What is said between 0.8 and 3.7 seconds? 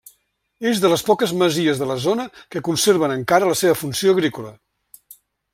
de les poques masies de la zona que conserven encara la